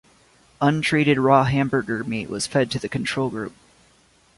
Untreated 0.61 1.19
raw 1.19 1.43
hamburger 1.43 2.03
meat 2.03 2.27
was 2.27 2.47
fed 2.47 2.71
to 2.71 2.79
the 2.79 2.89
control 2.89 3.29
group. 3.29 3.53